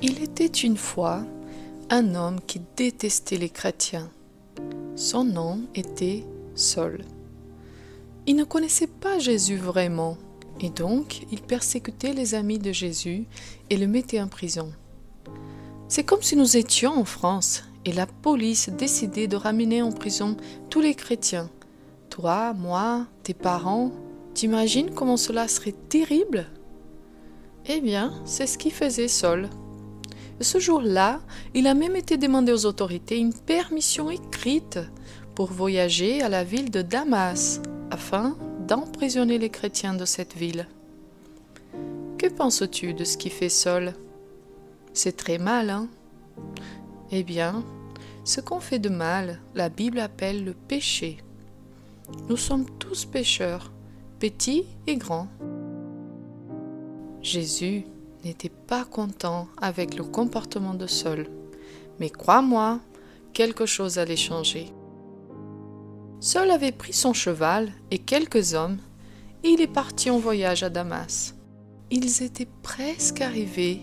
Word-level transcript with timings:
Il 0.00 0.22
était 0.22 0.46
une 0.46 0.76
fois 0.76 1.24
un 1.90 2.14
homme 2.14 2.38
qui 2.46 2.60
détestait 2.76 3.36
les 3.36 3.48
chrétiens. 3.48 4.08
Son 4.94 5.24
nom 5.24 5.62
était 5.74 6.24
Saul. 6.54 7.04
Il 8.26 8.36
ne 8.36 8.44
connaissait 8.44 8.86
pas 8.86 9.18
Jésus 9.18 9.56
vraiment, 9.56 10.16
et 10.60 10.70
donc 10.70 11.26
il 11.32 11.42
persécutait 11.42 12.12
les 12.12 12.36
amis 12.36 12.60
de 12.60 12.70
Jésus 12.70 13.26
et 13.70 13.76
le 13.76 13.88
mettait 13.88 14.20
en 14.20 14.28
prison. 14.28 14.70
C'est 15.88 16.04
comme 16.04 16.22
si 16.22 16.36
nous 16.36 16.56
étions 16.56 16.92
en 16.92 17.04
France 17.04 17.64
et 17.84 17.92
la 17.92 18.06
police 18.06 18.68
décidait 18.68 19.26
de 19.26 19.36
ramener 19.36 19.82
en 19.82 19.90
prison 19.90 20.36
tous 20.70 20.80
les 20.80 20.94
chrétiens. 20.94 21.50
Toi, 22.08 22.52
moi, 22.52 23.06
tes 23.24 23.34
parents, 23.34 23.90
t'imagines 24.32 24.90
comment 24.94 25.16
cela 25.16 25.48
serait 25.48 25.74
terrible? 25.88 26.46
Eh 27.66 27.80
bien, 27.80 28.12
c'est 28.24 28.46
ce 28.46 28.58
qu'il 28.58 28.72
faisait 28.72 29.08
Saul. 29.08 29.48
Ce 30.40 30.58
jour-là, 30.58 31.20
il 31.54 31.66
a 31.66 31.74
même 31.74 31.96
été 31.96 32.16
demandé 32.16 32.52
aux 32.52 32.66
autorités 32.66 33.18
une 33.18 33.34
permission 33.34 34.10
écrite 34.10 34.78
pour 35.34 35.50
voyager 35.52 36.22
à 36.22 36.28
la 36.28 36.44
ville 36.44 36.70
de 36.70 36.82
Damas 36.82 37.60
afin 37.90 38.36
d'emprisonner 38.66 39.38
les 39.38 39.50
chrétiens 39.50 39.94
de 39.94 40.04
cette 40.04 40.34
ville. 40.34 40.68
Que 42.18 42.28
penses-tu 42.28 42.94
de 42.94 43.04
ce 43.04 43.16
qui 43.16 43.30
fait 43.30 43.48
Saul 43.48 43.94
C'est 44.92 45.16
très 45.16 45.38
mal, 45.38 45.70
hein? 45.70 45.88
Eh 47.10 47.22
bien, 47.22 47.64
ce 48.24 48.40
qu'on 48.40 48.60
fait 48.60 48.78
de 48.78 48.90
mal, 48.90 49.40
la 49.54 49.68
Bible 49.68 49.98
appelle 49.98 50.44
le 50.44 50.52
péché. 50.52 51.18
Nous 52.28 52.36
sommes 52.36 52.66
tous 52.78 53.06
pécheurs, 53.06 53.72
petits 54.18 54.64
et 54.86 54.96
grands. 54.96 55.28
Jésus 57.22 57.84
n'était 58.24 58.48
pas 58.48 58.84
content 58.84 59.48
avec 59.60 59.96
le 59.96 60.04
comportement 60.04 60.74
de 60.74 60.86
Saul. 60.86 61.28
Mais 62.00 62.10
crois-moi, 62.10 62.80
quelque 63.32 63.66
chose 63.66 63.98
allait 63.98 64.16
changer. 64.16 64.72
Saul 66.20 66.50
avait 66.50 66.72
pris 66.72 66.92
son 66.92 67.12
cheval 67.12 67.72
et 67.90 67.98
quelques 67.98 68.54
hommes, 68.54 68.78
et 69.44 69.50
il 69.50 69.60
est 69.60 69.72
parti 69.72 70.10
en 70.10 70.18
voyage 70.18 70.62
à 70.62 70.70
Damas. 70.70 71.34
Ils 71.90 72.22
étaient 72.22 72.48
presque 72.62 73.20
arrivés 73.20 73.82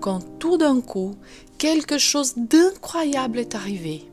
quand 0.00 0.38
tout 0.38 0.56
d'un 0.56 0.80
coup, 0.80 1.16
quelque 1.58 1.98
chose 1.98 2.34
d'incroyable 2.36 3.38
est 3.38 3.54
arrivé. 3.54 4.08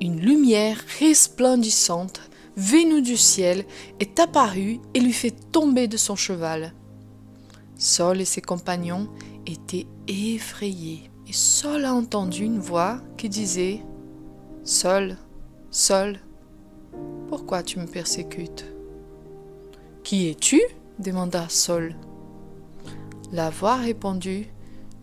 Une 0.00 0.20
lumière 0.20 0.78
resplendissante, 0.98 2.20
venue 2.56 3.02
du 3.02 3.16
ciel, 3.16 3.64
est 4.00 4.18
apparue 4.18 4.80
et 4.92 5.00
lui 5.00 5.12
fait 5.12 5.34
tomber 5.52 5.88
de 5.88 5.96
son 5.96 6.16
cheval. 6.16 6.74
Saul 7.84 8.22
et 8.22 8.24
ses 8.24 8.40
compagnons 8.40 9.10
étaient 9.44 9.86
effrayés. 10.08 11.10
Et 11.28 11.34
Saul 11.34 11.84
a 11.84 11.92
entendu 11.92 12.42
une 12.42 12.58
voix 12.58 12.98
qui 13.18 13.28
disait 13.28 13.82
Saul, 14.62 15.18
Saul, 15.70 16.18
pourquoi 17.28 17.62
tu 17.62 17.78
me 17.78 17.86
persécutes 17.86 18.64
Qui 20.02 20.30
es-tu? 20.30 20.62
demanda 20.98 21.46
Saul. 21.50 21.94
La 23.32 23.50
voix 23.50 23.76
répondit 23.76 24.46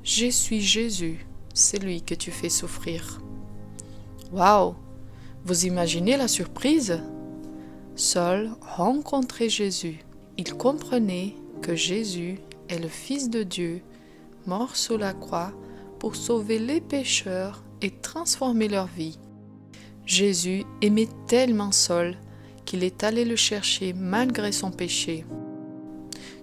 Je 0.04 0.32
suis 0.32 0.62
Jésus, 0.62 1.28
c'est 1.54 1.78
lui 1.78 2.02
que 2.02 2.16
tu 2.16 2.32
fais 2.32 2.50
souffrir. 2.50 3.22
Waouh 4.32 4.74
Vous 5.46 5.68
imaginez 5.68 6.18
la 6.18 6.28
surprise? 6.28 7.00
Saul 7.96 8.50
rencontrait 8.60 9.50
Jésus. 9.50 10.00
Il 10.38 10.56
comprenait 10.56 11.36
que 11.62 11.76
Jésus 11.76 12.40
est 12.74 12.80
le 12.80 12.88
Fils 12.88 13.30
de 13.30 13.44
Dieu, 13.44 13.82
mort 14.46 14.76
sous 14.76 14.98
la 14.98 15.14
croix 15.14 15.54
pour 16.00 16.16
sauver 16.16 16.60
les 16.60 16.82
pécheurs 16.82 17.64
et 17.82 17.92
transformer 17.92 18.68
leur 18.68 18.88
vie. 18.88 19.20
Jésus 20.06 20.64
aimait 20.82 21.10
tellement 21.28 21.72
Saul 21.72 22.18
qu'il 22.66 22.84
est 22.84 23.04
allé 23.04 23.26
le 23.26 23.36
chercher 23.36 23.94
malgré 23.94 24.52
son 24.52 24.72
péché. 24.72 25.26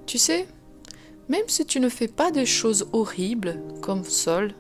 Tu 0.06 0.19
sais, 0.19 0.47
même 1.28 1.48
si 1.48 1.66
tu 1.66 1.80
ne 1.80 1.88
fais 1.88 2.08
pas 2.08 2.31
des 2.31 2.47
choses 2.47 2.88
horribles 2.92 3.60
comme 3.82 4.04
Saul, 4.04 4.54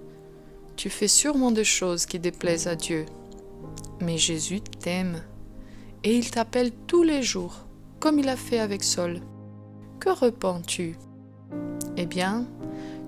tu 0.76 0.90
fais 0.90 1.08
sûrement 1.08 1.50
des 1.50 1.64
choses 1.64 2.06
qui 2.06 2.18
déplaisent 2.18 2.68
à 2.68 2.76
Dieu. 2.76 3.06
Mais 4.00 4.18
Jésus 4.18 4.60
t'aime 4.60 5.22
et 6.04 6.16
il 6.16 6.30
t'appelle 6.30 6.72
tous 6.86 7.02
les 7.02 7.22
jours, 7.22 7.66
comme 7.98 8.18
il 8.18 8.28
a 8.28 8.36
fait 8.36 8.60
avec 8.60 8.84
Saul. 8.84 9.20
Que 9.98 10.10
repens-tu? 10.10 10.96
Eh 11.98 12.06
bien, 12.06 12.46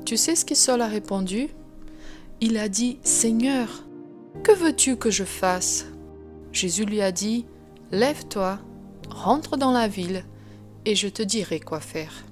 tu 0.05 0.17
sais 0.17 0.35
ce 0.35 0.45
que 0.45 0.57
Saul 0.57 0.83
a 0.83 0.89
répondu? 0.89 1.49
Il 2.41 2.57
a 2.59 2.69
dit 2.69 2.99
Seigneur, 3.05 3.85
que 4.43 4.53
veux-tu 4.53 4.97
que 4.97 5.11
je 5.11 5.23
fasse? 5.23 5.87
Jésus 6.53 6.85
lui 6.85 7.01
a 7.01 7.13
dit 7.13 7.47
Lève-toi, 7.93 8.59
rentre 9.09 9.57
dans 9.57 9.71
la 9.71 9.87
ville, 9.87 10.25
et 10.85 10.97
je 10.97 11.07
te 11.07 11.23
dirai 11.23 11.61
quoi 11.61 11.79
faire. 11.79 12.25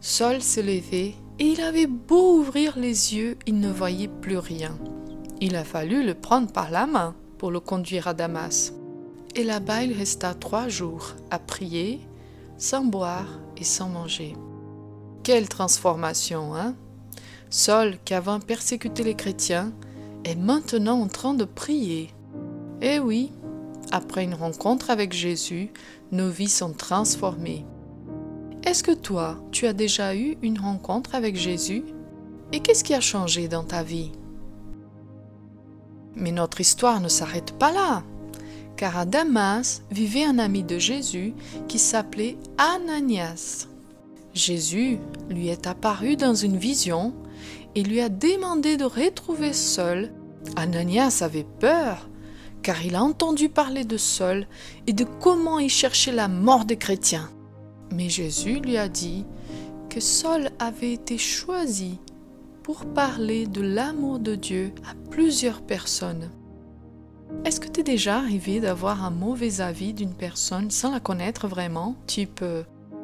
Saul 0.00 0.42
s'est 0.42 0.62
levé, 0.62 1.14
et 1.38 1.44
il 1.44 1.60
avait 1.60 1.86
beau 1.86 2.38
ouvrir 2.38 2.76
les 2.76 3.14
yeux, 3.14 3.38
il 3.46 3.60
ne 3.60 3.70
voyait 3.70 4.08
plus 4.08 4.38
rien. 4.38 4.76
Il 5.40 5.54
a 5.54 5.64
fallu 5.64 6.04
le 6.04 6.14
prendre 6.14 6.50
par 6.50 6.72
la 6.72 6.86
main 6.86 7.14
pour 7.38 7.52
le 7.52 7.60
conduire 7.60 8.08
à 8.08 8.14
Damas. 8.14 8.72
Et 9.36 9.44
là-bas 9.44 9.84
il 9.84 9.92
resta 9.92 10.34
trois 10.34 10.68
jours 10.68 11.14
à 11.30 11.38
prier, 11.38 12.00
sans 12.58 12.84
boire 12.84 13.38
et 13.56 13.64
sans 13.64 13.88
manger. 13.88 14.34
Quelle 15.22 15.48
transformation, 15.48 16.56
hein 16.56 16.74
Saul, 17.48 17.96
qui 18.04 18.12
avant 18.12 18.40
persécuté 18.40 19.04
les 19.04 19.14
chrétiens, 19.14 19.72
est 20.24 20.34
maintenant 20.34 21.00
en 21.00 21.06
train 21.06 21.32
de 21.32 21.44
prier. 21.44 22.10
Eh 22.80 22.98
oui, 22.98 23.30
après 23.92 24.24
une 24.24 24.34
rencontre 24.34 24.90
avec 24.90 25.12
Jésus, 25.12 25.70
nos 26.10 26.28
vies 26.28 26.48
sont 26.48 26.72
transformées. 26.72 27.64
Est-ce 28.64 28.82
que 28.82 28.90
toi, 28.90 29.38
tu 29.52 29.68
as 29.68 29.72
déjà 29.72 30.16
eu 30.16 30.38
une 30.42 30.58
rencontre 30.58 31.14
avec 31.14 31.36
Jésus? 31.36 31.84
Et 32.52 32.58
qu'est-ce 32.58 32.82
qui 32.82 32.94
a 32.94 33.00
changé 33.00 33.46
dans 33.46 33.64
ta 33.64 33.84
vie? 33.84 34.10
Mais 36.16 36.32
notre 36.32 36.60
histoire 36.60 37.00
ne 37.00 37.08
s'arrête 37.08 37.52
pas 37.58 37.70
là, 37.70 38.02
car 38.76 38.98
à 38.98 39.04
Damas 39.04 39.82
vivait 39.92 40.24
un 40.24 40.40
ami 40.40 40.64
de 40.64 40.78
Jésus 40.78 41.32
qui 41.68 41.78
s'appelait 41.78 42.36
Ananias. 42.58 43.68
Jésus 44.34 44.98
lui 45.28 45.48
est 45.48 45.66
apparu 45.66 46.16
dans 46.16 46.34
une 46.34 46.56
vision 46.56 47.12
et 47.74 47.82
lui 47.82 48.00
a 48.00 48.08
demandé 48.08 48.76
de 48.76 48.84
retrouver 48.84 49.52
Saul. 49.52 50.10
Ananias 50.56 51.20
avait 51.22 51.46
peur, 51.60 52.08
car 52.62 52.84
il 52.84 52.94
a 52.94 53.02
entendu 53.02 53.48
parler 53.48 53.84
de 53.84 53.96
Saul 53.96 54.46
et 54.86 54.92
de 54.92 55.04
comment 55.04 55.58
il 55.58 55.70
cherchait 55.70 56.12
la 56.12 56.28
mort 56.28 56.64
des 56.64 56.76
chrétiens. 56.76 57.30
Mais 57.92 58.08
Jésus 58.08 58.60
lui 58.60 58.76
a 58.78 58.88
dit 58.88 59.26
que 59.90 60.00
Saul 60.00 60.50
avait 60.58 60.92
été 60.92 61.18
choisi 61.18 61.98
pour 62.62 62.86
parler 62.86 63.46
de 63.46 63.60
l'amour 63.60 64.18
de 64.18 64.34
Dieu 64.34 64.72
à 64.88 64.94
plusieurs 65.10 65.60
personnes. 65.60 66.30
Est-ce 67.44 67.60
que 67.60 67.68
t'es 67.68 67.82
déjà 67.82 68.16
arrivé 68.16 68.60
d'avoir 68.60 69.04
un 69.04 69.10
mauvais 69.10 69.60
avis 69.60 69.92
d'une 69.92 70.14
personne 70.14 70.70
sans 70.70 70.92
la 70.92 71.00
connaître 71.00 71.48
vraiment, 71.48 71.96
type 72.06 72.42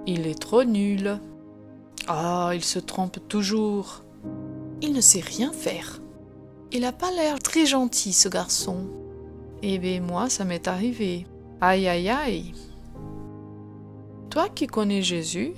il 0.06 0.26
est 0.26 0.38
trop 0.38 0.64
nul. 0.64 1.18
Ah, 2.06 2.52
il 2.54 2.64
se 2.64 2.78
trompe 2.78 3.18
toujours. 3.28 4.02
Il 4.80 4.92
ne 4.92 5.00
sait 5.00 5.20
rien 5.20 5.52
faire. 5.52 6.00
Il 6.70 6.82
n'a 6.82 6.92
pas 6.92 7.10
l'air 7.10 7.38
très 7.38 7.66
gentil, 7.66 8.12
ce 8.12 8.28
garçon. 8.28 8.86
Eh 9.62 9.78
bien, 9.78 10.00
moi, 10.00 10.28
ça 10.28 10.44
m'est 10.44 10.68
arrivé. 10.68 11.26
Aïe, 11.60 11.88
aïe, 11.88 12.08
aïe. 12.08 12.52
Toi 14.30 14.48
qui 14.48 14.66
connais 14.66 15.02
Jésus, 15.02 15.54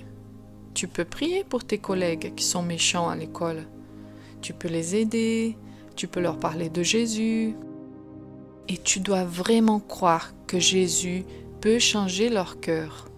tu 0.72 0.88
peux 0.88 1.04
prier 1.04 1.44
pour 1.44 1.64
tes 1.64 1.78
collègues 1.78 2.34
qui 2.34 2.44
sont 2.44 2.62
méchants 2.62 3.08
à 3.08 3.16
l'école. 3.16 3.66
Tu 4.40 4.54
peux 4.54 4.68
les 4.68 4.96
aider, 4.96 5.58
tu 5.96 6.08
peux 6.08 6.20
leur 6.20 6.38
parler 6.38 6.70
de 6.70 6.82
Jésus. 6.82 7.54
Et 8.68 8.78
tu 8.78 9.00
dois 9.00 9.24
vraiment 9.24 9.80
croire 9.80 10.32
que 10.46 10.58
Jésus 10.58 11.24
peut 11.60 11.78
changer 11.78 12.30
leur 12.30 12.60
cœur. 12.60 13.09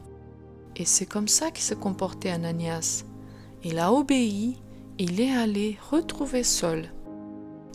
Et 0.83 0.85
c'est 0.85 1.07
comme 1.07 1.29
ça 1.29 1.53
qu'il 1.53 1.63
s'est 1.63 1.77
comporté 1.77 2.29
Ananias. 2.29 3.05
Il 3.63 3.79
a 3.79 3.93
obéi, 3.93 4.57
il 4.99 5.21
est 5.21 5.31
allé 5.31 5.79
retrouver 5.93 6.43
Saul. 6.43 6.89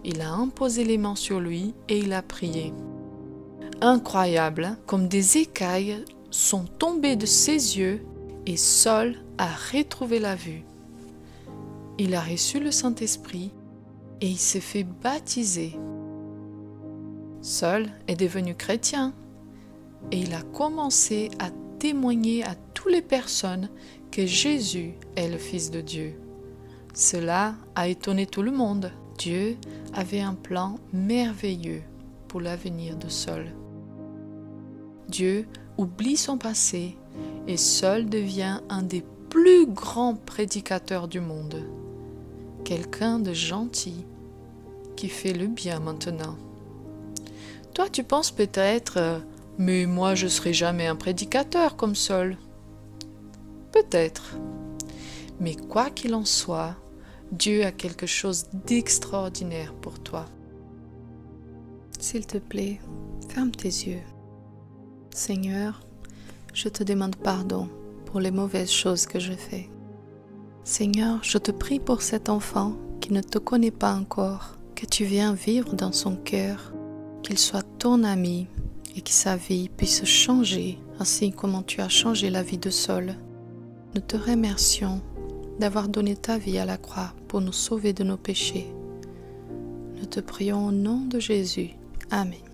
Il 0.04 0.19
a 0.19 0.33
imposé 0.33 0.83
les 0.83 0.98
mains 0.98 1.15
sur 1.15 1.39
lui 1.39 1.74
et 1.88 2.00
il 2.00 2.12
a 2.12 2.21
prié. 2.21 2.74
Incroyable, 3.80 4.77
comme 4.86 5.07
des 5.07 5.38
écailles 5.38 6.04
sont 6.31 6.65
tombées 6.65 7.15
de 7.15 7.25
ses 7.25 7.77
yeux 7.77 8.06
et 8.45 8.57
Saul 8.57 9.15
a 9.38 9.48
retrouvé 9.71 10.19
la 10.19 10.36
vue. 10.36 10.65
Il 11.98 12.13
a 12.13 12.19
reçu 12.19 12.59
le 12.59 12.71
Saint-Esprit 12.71 13.54
et 14.19 14.27
il 14.27 14.38
s'est 14.38 14.59
fait 14.59 14.83
baptiser. 14.83 15.80
Saul 17.42 17.88
est 18.09 18.19
devenu 18.19 18.54
chrétien 18.54 19.13
et 20.12 20.19
il 20.19 20.33
a 20.33 20.42
commencé 20.42 21.30
à 21.39 21.51
témoigner 21.80 22.44
à 22.44 22.56
toutes 22.77 22.91
les 22.91 23.01
personnes 23.01 23.69
que 24.12 24.27
Jésus 24.27 24.94
est 25.15 25.29
le 25.29 25.39
Fils 25.39 25.71
de 25.71 25.81
Dieu. 25.81 26.13
Cela 26.94 27.56
a 27.75 27.88
étonné 27.88 28.27
tout 28.27 28.44
le 28.44 28.51
monde. 28.51 28.91
Dieu 29.18 29.57
avait 29.95 30.19
un 30.19 30.35
plan 30.35 30.75
merveilleux 30.94 31.81
pour 32.27 32.39
l'avenir 32.39 32.95
de 32.95 33.09
Saul. 33.09 33.47
Dieu 35.09 35.47
oublie 35.79 36.18
son 36.18 36.38
passé 36.38 36.95
et 37.47 37.57
Saul 37.57 38.07
devient 38.07 38.59
un 38.69 38.83
des 38.83 39.03
plus 39.31 39.65
grands 39.65 40.13
prédicateurs 40.13 41.07
du 41.07 41.19
monde. 41.19 41.63
Quelqu'un 42.63 43.18
de 43.18 43.33
gentil 43.33 44.06
qui 44.95 45.09
fait 45.09 45.33
le 45.33 45.47
bien 45.47 45.80
maintenant. 45.80 46.35
Toi, 47.73 47.89
tu 47.89 48.03
penses 48.03 48.30
peut-être, 48.30 48.97
euh, 48.97 49.19
mais 49.57 49.88
moi 49.88 50.13
je 50.13 50.27
serai 50.27 50.53
jamais 50.53 50.85
un 50.85 50.95
prédicateur 50.95 51.75
comme 51.75 51.95
Saul. 51.95 52.38
Peut-être. 53.89 54.38
Mais 55.39 55.56
quoi 55.56 55.89
qu'il 55.89 56.13
en 56.13 56.25
soit, 56.25 56.75
Dieu 57.31 57.66
a 57.66 57.72
quelque 57.72 58.06
chose 58.06 58.48
d'extraordinaire 58.66 59.74
pour 59.74 60.00
toi. 60.00 60.25
S'il 62.00 62.25
te 62.25 62.38
plaît, 62.38 62.80
ferme 63.30 63.51
tes 63.51 63.69
yeux. 63.69 64.01
Seigneur, 65.13 65.81
je 66.54 66.69
te 66.69 66.84
demande 66.84 67.16
pardon 67.16 67.69
pour 68.06 68.19
les 68.19 68.31
mauvaises 68.31 68.72
choses 68.72 69.06
que 69.06 69.19
je 69.19 69.34
fais. 69.34 69.69
Seigneur, 70.63 71.24
je 71.24 71.38
te 71.38 71.51
prie 71.51 71.80
pour 71.80 72.01
cet 72.01 72.30
enfant 72.30 72.74
qui 73.00 73.13
ne 73.13 73.22
te 73.22 73.38
connaît 73.38 73.72
pas 73.72 73.94
encore, 73.94 74.57
que 74.75 74.86
tu 74.86 75.06
viens 75.06 75.33
vivre 75.33 75.75
dans 75.75 75.94
son 75.94 76.16
cœur, 76.16 76.74
qu'il 77.24 77.40
soit 77.40 77.66
ton 77.80 78.04
ami 78.04 78.48
et 78.95 79.01
que 79.01 79.12
sa 79.12 79.38
vie 79.38 79.69
puisse 79.69 80.04
changer 80.04 80.78
ainsi 81.00 81.31
comme 81.31 81.63
tu 81.66 81.81
as 81.81 81.90
changé 81.90 82.30
la 82.30 82.44
vie 82.44 82.57
de 82.57 82.69
Saul. 82.69 83.16
Nous 83.97 84.03
te 84.03 84.15
remercions 84.15 85.01
d'avoir 85.59 85.89
donné 85.89 86.15
ta 86.15 86.38
vie 86.38 86.59
à 86.59 86.65
la 86.65 86.77
croix 86.77 87.15
pour 87.27 87.41
nous 87.41 87.51
sauver 87.51 87.94
de 87.94 88.03
nos 88.03 88.15
péchés. 88.15 88.67
Nous 89.99 90.05
te 90.05 90.19
prions 90.19 90.67
au 90.67 90.71
nom 90.71 90.99
de 91.05 91.17
Jésus. 91.17 91.71
Amen. 92.11 92.46